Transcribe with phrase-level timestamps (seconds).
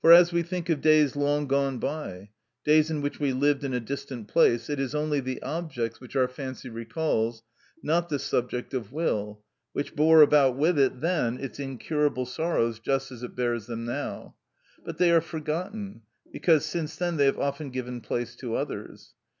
[0.00, 2.30] For as we think of days long gone by,
[2.64, 6.16] days in which we lived in a distant place, it is only the objects which
[6.16, 7.44] our fancy recalls,
[7.80, 13.12] not the subject of will, which bore about with it then its incurable sorrows just
[13.12, 14.34] as it bears them now;
[14.84, 16.02] but they are forgotten,
[16.32, 19.14] because since then they have often given place to others.